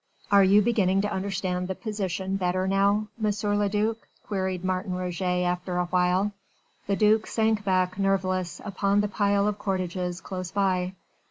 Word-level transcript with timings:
"Are 0.31 0.43
you 0.43 0.63
beginning 0.63 1.01
to 1.01 1.11
understand 1.13 1.67
the 1.67 1.75
position 1.75 2.35
better 2.35 2.67
now, 2.67 3.09
M. 3.23 3.31
le 3.59 3.69
duc?" 3.69 3.97
queried 4.25 4.65
Martin 4.65 4.95
Roget 4.95 5.43
after 5.43 5.77
awhile. 5.77 6.31
The 6.87 6.95
duc 6.95 7.27
sank 7.27 7.63
back 7.63 7.99
nerveless 7.99 8.59
upon 8.65 9.01
the 9.01 9.07
pile 9.07 9.47
of 9.47 9.59
cordages 9.59 10.19
close 10.19 10.49
by. 10.49 10.93